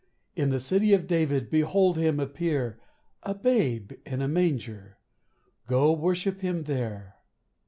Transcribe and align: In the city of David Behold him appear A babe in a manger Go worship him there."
In 0.35 0.49
the 0.49 0.59
city 0.59 0.95
of 0.95 1.05
David 1.05 1.51
Behold 1.51 1.95
him 1.95 2.19
appear 2.19 2.79
A 3.21 3.35
babe 3.35 3.91
in 4.03 4.19
a 4.23 4.27
manger 4.27 4.97
Go 5.67 5.91
worship 5.93 6.41
him 6.41 6.63
there." 6.63 7.17